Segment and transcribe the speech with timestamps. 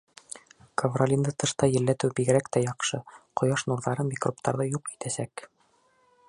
[0.83, 3.01] Ковролинды тышта елләтеү бигерәк тә яҡшы—
[3.43, 5.47] ҡояш нурҙары микробтарҙы юҡ итәсәк.